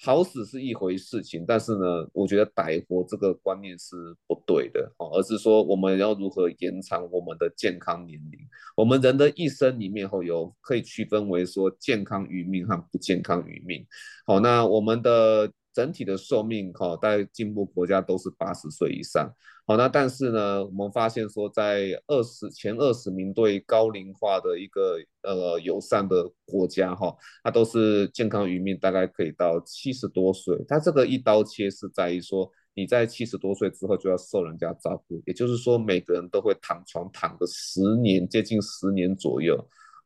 [0.02, 3.94] 好死是一回事情，但是呢，我觉得歹活这个观念是
[4.26, 8.40] 不对的哈，而是说我们要如何延长我们的健康年龄。
[8.76, 13.86] 我们人的一生里面哈，有可以区分为说健康余命和不健康余命。
[14.26, 15.52] 好，那我们的。
[15.74, 19.28] 整体的寿命哈，在进步国家都是八十岁以上。
[19.66, 27.12] 好，那但是呢，我们发现说，在二十前二十名对高龄化的一个呃友善的国家哈，
[27.42, 30.56] 它都是健康余命大概可以到七十多岁。
[30.68, 39.58] 它这个一刀切是在于说，你在七十多岁之后就要受人家照顾，也就是说每个人都会躺床躺个十年，接近十年左右。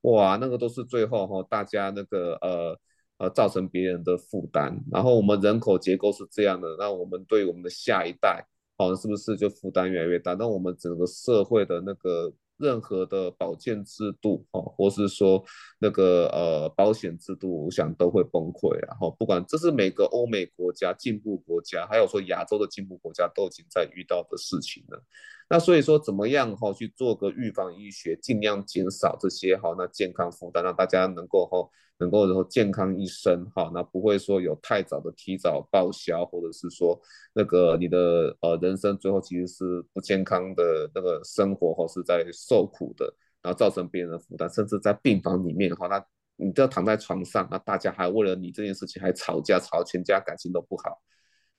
[0.03, 2.79] 哇，那个都是最后哈，大家那个呃。
[3.19, 8.47] 呃，造成别人的负担，然后我们人口结构是这样的，那我们对我们的下一代，
[8.77, 10.35] 好，是不是就负担越来越大？
[10.35, 15.45] 那我们整个社会的那个任何的保健制度，哈，或是说
[15.81, 25.03] 那个呃保险制度，我想都会崩溃，然后不管这是每个欧美国家进步国家，还有说亚洲的进步国家都已经在遇到的事情了。
[25.51, 31.67] 那所以说，怎么样哈去做个预防医学，尽量减少这些哈那健康负担，让大家能够哈
[31.99, 37.01] 能够然后健康一生哈，那不会说有太早的提早报销，或者是说
[37.33, 43.07] 那个你的呃人生最后其实是不健康的那个生活或是在受苦的，
[43.41, 46.05] 然后造成别人的负担，甚至在病房里面哈，那
[46.37, 51.01] 你都要躺在床上，那大家还为了你这件事情还吵架，吵全家感情都不好，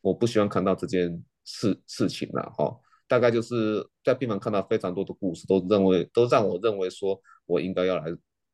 [0.01, 2.79] 我不希望看到这件事事情了哈。
[3.09, 8.05] 大概就是在病房看到非常多的故事，都认为都让我认为说，我应该要来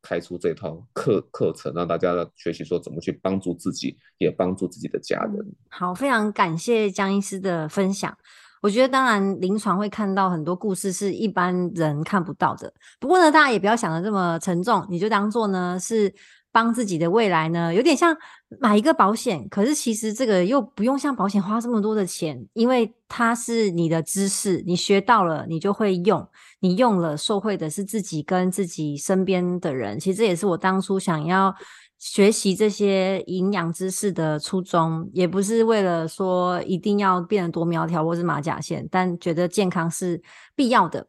[0.02, 5.46] 开出这套课课程，让大家学习说怎么去帮助自己，也帮助自己的家人。
[5.70, 8.18] 好，非常感谢江医师的分享。
[8.62, 16.12] 我觉得当然临床会看到很多故事是一般人看不到的，不过呢，大家也不要想得这么沉重，你就当做呢是。
[16.56, 18.16] 帮自己的未来呢，有点像
[18.62, 26.26] 买一个保险，可是其实这个又不用像保险花这么多的钱，因为它是你的知识，你学到了你就会用，
[26.62, 30.00] 你用了受惠的是自己跟自己身边的人。
[30.00, 31.54] 其实这也是我当初想要
[32.00, 40.22] 学习这些营养知识的初衷，也不是为了说一定要变得多苗条或是马甲线，但觉得健康是
[40.56, 41.06] 必要的。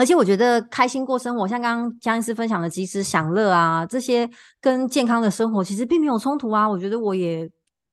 [0.00, 4.26] 而且我觉得开心过生活，像刚刚江医师分享的及时享乐啊，这些
[4.58, 6.66] 跟健康的生活其实并没有冲突啊。
[6.66, 7.46] 我觉得我也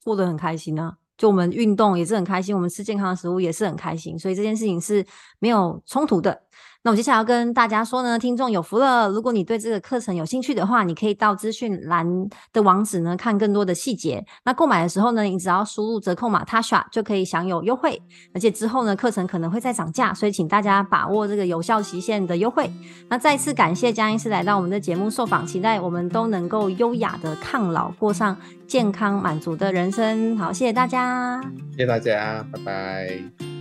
[0.06, 5.06] 过得很开心啊，就我们运动也是很开心，我们吃健康的食物也是很开心，所以这件事情是
[5.40, 6.44] 没有冲突的。
[6.88, 9.10] 那我接下来要跟大家说呢，听众有福了。
[9.10, 12.08] 如果你对这个课程有兴趣的话，你可以到资讯栏
[12.54, 14.26] 的网址呢看更多的细节。
[14.46, 18.02] 那购买的时候呢，你只要输入折扣码 Tasha 就可以享有优惠。
[18.34, 22.72] 而且之后呢，课程可能会再涨价，所以请大家把握这个有效期限的优惠。
[23.10, 30.38] 那再次感谢江医师来到我们的节目受访，期待我们都能够优雅的抗老，过上健康满足的人生。
[30.38, 33.57] 好，谢谢大家，谢谢大家，拜拜。